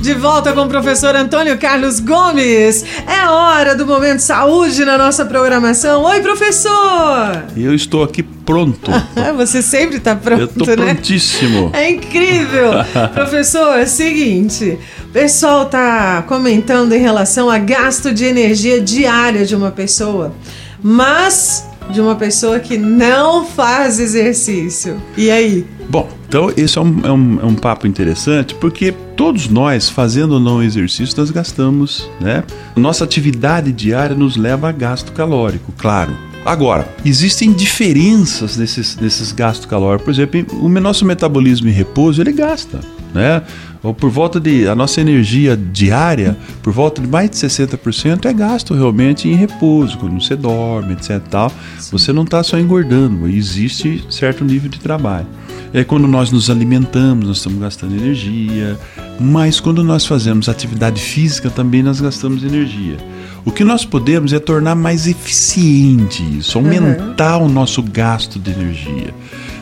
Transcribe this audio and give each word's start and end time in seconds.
De 0.00 0.14
volta 0.14 0.54
com 0.54 0.62
o 0.62 0.68
professor 0.68 1.14
Antônio 1.14 1.58
Carlos 1.58 2.00
Gomes. 2.00 2.84
É 3.06 3.28
hora 3.28 3.76
do 3.76 3.86
Momento 3.86 4.20
Saúde 4.20 4.82
na 4.82 4.96
nossa 4.96 5.26
programação. 5.26 6.02
Oi, 6.04 6.22
professor! 6.22 7.44
Eu 7.54 7.74
estou 7.74 8.02
aqui 8.02 8.22
pronto. 8.22 8.90
Você 9.36 9.60
sempre 9.60 9.98
está 9.98 10.16
pronto, 10.16 10.40
Eu 10.40 10.46
estou 10.46 10.66
né? 10.68 10.94
prontíssimo. 10.94 11.70
É 11.74 11.90
incrível! 11.90 12.70
professor, 13.12 13.78
é 13.78 13.82
o 13.82 13.86
seguinte: 13.86 14.78
o 15.04 15.08
pessoal 15.08 15.66
tá 15.66 16.24
comentando 16.26 16.94
em 16.94 17.00
relação 17.00 17.50
a 17.50 17.58
gasto 17.58 18.10
de 18.14 18.24
energia 18.24 18.80
diária 18.80 19.44
de 19.44 19.54
uma 19.54 19.70
pessoa, 19.70 20.34
mas 20.82 21.69
de 21.90 22.00
uma 22.00 22.14
pessoa 22.14 22.58
que 22.60 22.78
não 22.78 23.44
faz 23.44 23.98
exercício. 23.98 25.00
E 25.16 25.30
aí? 25.30 25.66
Bom, 25.88 26.08
então 26.28 26.52
esse 26.56 26.78
é 26.78 26.80
um, 26.80 27.00
é, 27.04 27.12
um, 27.12 27.40
é 27.40 27.44
um 27.44 27.54
papo 27.54 27.86
interessante 27.86 28.54
porque 28.54 28.92
todos 29.16 29.48
nós, 29.48 29.88
fazendo 29.88 30.34
ou 30.34 30.40
não 30.40 30.62
exercício, 30.62 31.14
nós 31.18 31.30
gastamos, 31.30 32.08
né? 32.20 32.44
Nossa 32.76 33.04
atividade 33.04 33.72
diária 33.72 34.14
nos 34.14 34.36
leva 34.36 34.68
a 34.68 34.72
gasto 34.72 35.12
calórico, 35.12 35.72
claro. 35.76 36.16
Agora, 36.44 36.88
existem 37.04 37.52
diferenças 37.52 38.56
nesses, 38.56 38.96
nesses 38.96 39.30
gastos 39.32 39.66
calóricos. 39.66 40.04
Por 40.04 40.10
exemplo, 40.10 40.64
o 40.64 40.68
nosso 40.68 41.04
metabolismo 41.04 41.68
em 41.68 41.72
repouso, 41.72 42.22
ele 42.22 42.32
gasta, 42.32 42.80
né? 43.14 43.42
Ou 43.82 43.94
por 43.94 44.10
volta 44.10 44.38
de 44.38 44.68
a 44.68 44.74
nossa 44.74 45.00
energia 45.00 45.56
diária, 45.56 46.36
por 46.62 46.72
volta 46.72 47.00
de 47.00 47.08
mais 47.08 47.30
de 47.30 47.36
60% 47.36 48.26
é 48.26 48.32
gasto 48.32 48.74
realmente 48.74 49.28
em 49.28 49.34
repouso, 49.34 49.96
quando 49.98 50.20
você 50.20 50.36
dorme, 50.36 50.92
etc. 50.92 51.20
Tal. 51.30 51.52
Você 51.90 52.12
não 52.12 52.24
está 52.24 52.42
só 52.42 52.58
engordando, 52.58 53.26
existe 53.26 54.04
certo 54.10 54.44
nível 54.44 54.68
de 54.68 54.80
trabalho. 54.80 55.26
É 55.72 55.84
quando 55.84 56.06
nós 56.06 56.30
nos 56.30 56.50
alimentamos, 56.50 57.26
nós 57.26 57.36
estamos 57.38 57.60
gastando 57.60 57.94
energia, 57.94 58.76
mas 59.20 59.60
quando 59.60 59.84
nós 59.84 60.06
fazemos 60.06 60.48
atividade 60.48 61.00
física 61.00 61.50
também 61.50 61.82
nós 61.82 62.00
gastamos 62.00 62.42
energia. 62.42 62.96
O 63.44 63.50
que 63.50 63.64
nós 63.64 63.84
podemos 63.84 64.32
é 64.32 64.38
tornar 64.38 64.74
mais 64.74 65.06
eficiente 65.06 66.22
isso, 66.38 66.56
aumentar 66.56 67.38
uhum. 67.38 67.46
o 67.46 67.48
nosso 67.48 67.82
gasto 67.82 68.38
de 68.38 68.50
energia. 68.50 69.14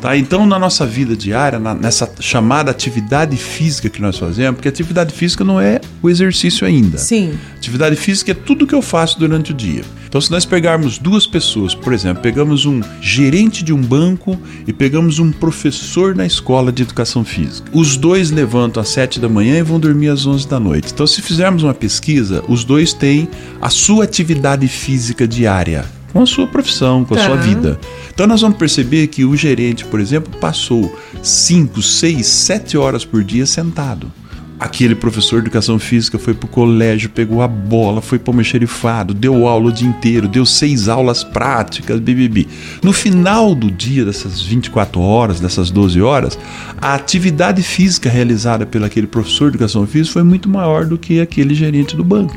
Tá? 0.00 0.16
Então, 0.16 0.44
na 0.44 0.58
nossa 0.58 0.84
vida 0.84 1.16
diária, 1.16 1.58
na, 1.58 1.74
nessa 1.74 2.12
chamada 2.20 2.70
atividade 2.70 3.36
física 3.36 3.88
que 3.88 4.02
nós 4.02 4.18
fazemos, 4.18 4.56
porque 4.56 4.68
atividade 4.68 5.14
física 5.14 5.44
não 5.44 5.60
é 5.60 5.80
o 6.02 6.10
exercício 6.10 6.66
ainda. 6.66 6.98
Sim. 6.98 7.38
Atividade 7.56 7.96
física 7.96 8.32
é 8.32 8.34
tudo 8.34 8.66
que 8.66 8.74
eu 8.74 8.82
faço 8.82 9.18
durante 9.18 9.52
o 9.52 9.54
dia. 9.54 9.82
Então, 10.14 10.20
se 10.20 10.30
nós 10.30 10.44
pegarmos 10.44 10.96
duas 10.96 11.26
pessoas, 11.26 11.74
por 11.74 11.92
exemplo, 11.92 12.22
pegamos 12.22 12.66
um 12.66 12.80
gerente 13.00 13.64
de 13.64 13.72
um 13.72 13.82
banco 13.82 14.38
e 14.64 14.72
pegamos 14.72 15.18
um 15.18 15.32
professor 15.32 16.14
na 16.14 16.24
escola 16.24 16.70
de 16.70 16.84
educação 16.84 17.24
física. 17.24 17.68
Os 17.74 17.96
dois 17.96 18.30
levantam 18.30 18.80
às 18.80 18.90
7 18.90 19.18
da 19.18 19.28
manhã 19.28 19.58
e 19.58 19.62
vão 19.64 19.80
dormir 19.80 20.10
às 20.10 20.24
11 20.24 20.46
da 20.46 20.60
noite. 20.60 20.92
Então, 20.92 21.04
se 21.04 21.20
fizermos 21.20 21.64
uma 21.64 21.74
pesquisa, 21.74 22.44
os 22.48 22.62
dois 22.62 22.92
têm 22.92 23.28
a 23.60 23.68
sua 23.68 24.04
atividade 24.04 24.68
física 24.68 25.26
diária 25.26 25.84
com 26.12 26.22
a 26.22 26.26
sua 26.26 26.46
profissão, 26.46 27.04
com 27.04 27.14
a 27.14 27.16
tá. 27.16 27.24
sua 27.24 27.36
vida. 27.38 27.80
Então 28.12 28.24
nós 28.24 28.40
vamos 28.40 28.56
perceber 28.56 29.08
que 29.08 29.24
o 29.24 29.36
gerente, 29.36 29.84
por 29.84 29.98
exemplo, 29.98 30.32
passou 30.38 30.96
5, 31.20 31.82
6, 31.82 32.24
7 32.24 32.78
horas 32.78 33.04
por 33.04 33.24
dia 33.24 33.44
sentado. 33.46 34.12
Aquele 34.64 34.94
professor 34.94 35.42
de 35.42 35.48
educação 35.48 35.78
física 35.78 36.18
foi 36.18 36.32
pro 36.32 36.48
colégio, 36.48 37.10
pegou 37.10 37.42
a 37.42 37.46
bola, 37.46 38.00
foi 38.00 38.18
para 38.18 38.30
o 38.30 38.34
mexerifado, 38.34 39.12
deu 39.12 39.46
aula 39.46 39.66
o 39.66 39.72
dia 39.72 39.86
inteiro, 39.86 40.26
deu 40.26 40.46
seis 40.46 40.88
aulas 40.88 41.22
práticas, 41.22 42.00
bibibi. 42.00 42.48
No 42.82 42.90
final 42.90 43.54
do 43.54 43.70
dia, 43.70 44.06
dessas 44.06 44.40
24 44.40 44.98
horas, 45.02 45.38
dessas 45.38 45.70
12 45.70 46.00
horas, 46.00 46.38
a 46.80 46.94
atividade 46.94 47.62
física 47.62 48.08
realizada 48.08 48.64
pelo 48.64 48.86
aquele 48.86 49.06
professor 49.06 49.50
de 49.50 49.58
educação 49.58 49.86
física 49.86 50.14
foi 50.14 50.22
muito 50.22 50.48
maior 50.48 50.86
do 50.86 50.96
que 50.96 51.20
aquele 51.20 51.54
gerente 51.54 51.94
do 51.94 52.02
banco. 52.02 52.34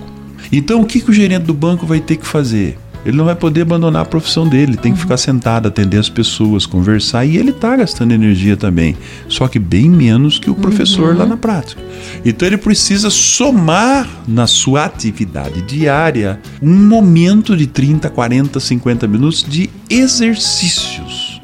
Então, 0.52 0.82
o 0.82 0.86
que, 0.86 1.00
que 1.00 1.10
o 1.10 1.14
gerente 1.14 1.46
do 1.46 1.54
banco 1.54 1.86
vai 1.86 2.02
ter 2.02 2.18
que 2.18 2.28
fazer? 2.28 2.78
ele 3.06 3.16
não 3.16 3.24
vai 3.24 3.36
poder 3.36 3.62
abandonar 3.62 4.02
a 4.02 4.06
profissão 4.06 4.46
dele, 4.46 4.76
tem 4.76 4.92
que 4.92 5.00
ficar 5.00 5.16
sentado, 5.16 5.70
atender 5.70 5.98
as 5.98 6.10
pessoas, 6.10 6.66
conversar 6.66 7.24
e 7.24 7.38
ele 7.38 7.52
está 7.52 7.74
gastando 7.78 8.12
energia 8.12 8.58
também, 8.58 8.98
só 9.30 9.48
que 9.48 9.58
bem 9.58 9.90
menos 9.90 10.38
que 10.38 10.50
o 10.50 10.56
professor 10.56 11.14
uhum. 11.14 11.20
lá 11.20 11.26
na 11.26 11.38
prática. 11.38 11.87
Então 12.26 12.48
ele 12.48 12.58
precisa 12.58 13.10
somar 13.10 14.08
na 14.28 14.48
sua 14.48 14.86
atividade 14.86 15.62
diária 15.62 16.40
um 16.62 16.74
momento 16.74 17.56
de 17.56 17.68
30, 17.68 18.10
40, 18.10 18.60
50 18.60 19.08
minutos 19.08 19.46
de 19.48 19.70
exercícios 19.90 21.38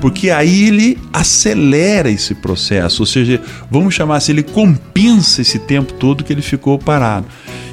porque 0.00 0.30
aí 0.30 0.68
ele 0.68 0.98
acelera 1.12 2.10
esse 2.10 2.34
processo, 2.34 3.02
ou 3.02 3.06
seja, 3.06 3.40
vamos 3.70 3.94
chamar 3.94 4.16
assim, 4.16 4.32
ele 4.32 4.42
compensa 4.42 5.42
esse 5.42 5.58
tempo 5.58 5.92
todo 5.92 6.24
que 6.24 6.32
ele 6.32 6.40
ficou 6.40 6.78
parado. 6.78 7.26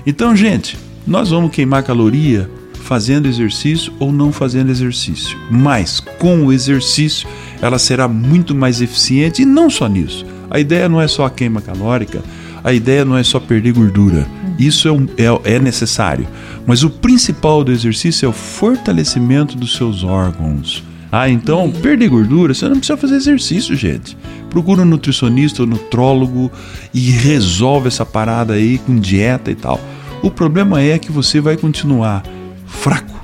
Então, 0.06 0.36
gente, 0.36 0.78
nós 1.06 1.30
vamos 1.30 1.52
queimar 1.52 1.84
caloria 1.84 2.50
fazendo 2.88 3.28
exercício 3.28 3.94
ou 4.00 4.12
não 4.12 4.32
fazendo 4.32 4.70
exercício. 4.70 5.38
Mas 5.50 6.00
com 6.00 6.46
o 6.46 6.54
exercício 6.54 7.28
ela 7.62 7.80
será 7.80 8.08
muito 8.08 8.54
mais 8.54 8.82
eficiente 8.82 9.42
e 9.42 9.46
não 9.46 9.70
só 9.70 9.88
nisso. 9.88 10.26
A 10.50 10.60
ideia 10.60 10.88
não 10.88 11.02
é 11.02 11.08
só 11.08 11.26
a 11.26 11.30
queima 11.30 11.62
calórica, 11.62 12.22
a 12.64 12.74
ideia 12.74 13.06
não 13.06 13.18
é 13.18 13.24
só 13.24 13.40
perder 13.40 13.74
gordura. 13.74 14.28
Isso 14.58 14.88
é, 14.88 14.92
um, 14.92 15.08
é, 15.18 15.56
é 15.56 15.60
necessário. 15.60 16.28
Mas 16.66 16.84
o 16.84 16.90
principal 16.90 17.64
do 17.64 17.72
exercício 17.72 18.26
é 18.26 18.30
o 18.30 18.34
fortalecimento 18.34 19.56
dos 19.56 19.76
seus 19.76 20.04
órgãos. 20.04 20.84
Ah, 21.12 21.30
então, 21.30 21.72
perder 21.72 22.10
gordura, 22.10 22.54
você 22.54 22.68
não 22.68 22.78
precisa 22.78 22.98
fazer 22.98 23.16
exercício, 23.16 23.76
gente. 23.76 24.18
Procura 24.50 24.82
um 24.82 24.86
nutricionista 24.86 25.62
ou 25.62 25.68
nutrólogo 25.68 26.52
e 26.94 27.12
resolve 27.12 27.88
essa 27.88 28.06
parada 28.06 28.54
aí 28.54 28.78
com 28.80 29.00
dieta 29.00 29.50
e 29.50 29.56
tal. 29.56 29.80
O 30.22 30.30
problema 30.30 30.82
é 30.82 30.98
que 30.98 31.12
você 31.12 31.40
vai 31.40 31.56
continuar 31.56 32.24
fraco. 32.66 33.16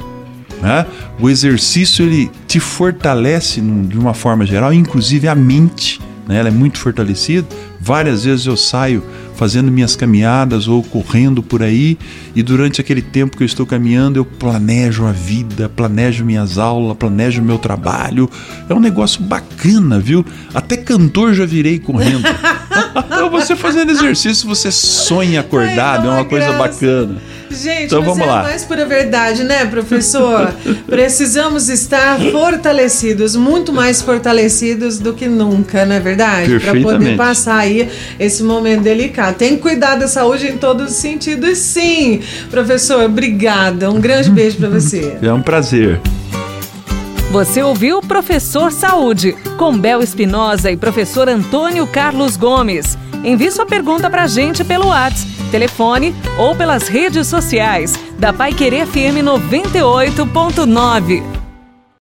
Né? 0.62 0.86
O 1.20 1.30
exercício 1.30 2.06
ele 2.06 2.32
te 2.48 2.60
fortalece 2.60 3.60
de 3.60 3.98
uma 3.98 4.14
forma 4.14 4.46
geral, 4.46 4.74
inclusive 4.74 5.28
a 5.28 5.36
mente, 5.36 6.00
né? 6.28 6.38
ela 6.40 6.50
é 6.50 6.52
muito 6.52 6.78
fortalecida. 6.78 7.48
Várias 7.80 8.24
vezes 8.24 8.46
eu 8.46 8.56
saio 8.56 9.04
fazendo 9.36 9.72
minhas 9.72 9.96
caminhadas 9.96 10.68
ou 10.68 10.84
correndo 10.84 11.42
por 11.42 11.62
aí, 11.64 11.98
e 12.36 12.44
durante 12.44 12.80
aquele 12.80 13.02
tempo 13.02 13.36
que 13.36 13.44
eu 13.44 13.46
estou 13.46 13.66
caminhando, 13.66 14.18
eu 14.18 14.26
planejo 14.26 15.06
a 15.06 15.12
vida, 15.12 15.68
planejo 15.68 16.24
minhas 16.24 16.58
aulas, 16.58 16.96
planejo 16.96 17.42
meu 17.42 17.58
trabalho. 17.58 18.30
É 18.70 18.74
um 18.74 18.80
negócio 18.80 19.22
bacana, 19.22 20.00
viu? 20.00 20.26
Até 20.54 20.78
cantor 20.78 21.34
já 21.34 21.46
virei 21.46 21.80
correndo. 21.80 22.24
então 23.06 23.30
você 23.30 23.56
fazendo 23.56 23.92
exercício, 23.92 24.48
você 24.48 24.72
sonha 24.72 25.42
acordado, 25.42 26.10
Ai, 26.10 26.16
é 26.16 26.22
uma 26.22 26.26
coisa 26.26 26.48
graça. 26.48 26.64
bacana. 26.64 27.22
Gente, 27.54 27.86
então 27.86 28.02
vamos 28.02 28.20
é 28.20 28.26
lá. 28.26 28.44
mais 28.44 28.64
pura 28.64 28.86
verdade, 28.86 29.44
né, 29.44 29.66
professor? 29.66 30.54
Precisamos 30.88 31.70
estar 31.70 32.20
fortalecidos, 32.32 33.36
muito 33.36 33.72
mais 33.72 34.02
fortalecidos 34.02 35.00
do 35.00 35.14
que 35.14 35.28
nunca, 35.28 35.86
não 35.86 35.96
é 35.96 36.00
verdade? 36.00 36.60
Para 36.60 36.80
poder 36.82 37.16
passar 37.16 37.58
aí 37.58 37.90
esse 38.20 38.44
momento 38.44 38.82
delicado. 38.82 39.36
Tem 39.36 39.56
que 39.56 39.62
cuidar 39.62 39.96
da 39.96 40.08
saúde 40.08 40.48
em 40.48 40.58
todos 40.58 40.92
os 40.92 40.98
sentidos, 40.98 41.58
sim. 41.58 42.22
Professor, 42.50 43.04
obrigada. 43.06 43.90
Um 43.90 44.00
grande 44.00 44.30
beijo 44.32 44.58
para 44.58 44.70
você. 44.70 45.18
É 45.22 45.34
um 45.34 45.42
prazer. 45.42 46.00
Você 47.32 47.64
ouviu 47.64 48.00
Professor 48.00 48.72
Saúde, 48.72 49.36
com 49.58 49.76
Bel 49.76 50.04
Espinosa 50.04 50.70
e 50.70 50.78
professor 50.78 51.28
Antônio 51.28 51.88
Carlos 51.88 52.38
Gomes. 52.38 52.96
Envie 53.24 53.50
sua 53.50 53.66
pergunta 53.66 54.08
para 54.08 54.24
a 54.24 54.28
gente 54.28 54.64
pelo 54.64 54.90
WhatsApp, 54.90 55.33
telefone 55.54 56.16
ou 56.36 56.56
pelas 56.56 56.88
redes 56.88 57.28
sociais 57.28 57.94
da 58.18 58.34
Pai 58.34 58.54
Querer 58.54 58.88
FM 58.88 59.22
98.9. 59.24 61.33